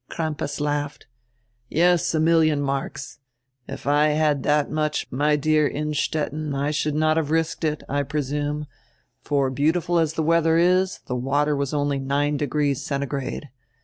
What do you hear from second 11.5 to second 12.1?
was only